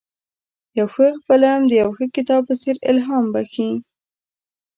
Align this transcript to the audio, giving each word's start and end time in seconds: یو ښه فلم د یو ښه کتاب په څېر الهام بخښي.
یو 0.77 0.87
ښه 0.93 1.07
فلم 1.25 1.59
د 1.67 1.71
یو 1.81 1.89
ښه 1.97 2.05
کتاب 2.15 2.41
په 2.49 2.55
څېر 2.61 2.75
الهام 2.91 3.25
بخښي. 3.33 3.71